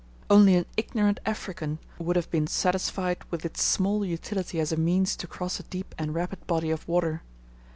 Only 0.31 0.55
an 0.55 0.65
ignorant 0.77 1.19
African 1.27 1.77
would 1.99 2.15
have 2.15 2.31
been 2.31 2.47
satisfied 2.47 3.19
with 3.29 3.45
its 3.45 3.61
small 3.61 4.03
utility 4.03 4.59
as 4.59 4.71
a 4.71 4.75
means 4.75 5.15
to 5.17 5.27
cross 5.27 5.59
a 5.59 5.63
deep 5.63 5.93
and 5.95 6.15
rapid 6.15 6.47
body 6.47 6.71
of 6.71 6.87
water. 6.87 7.21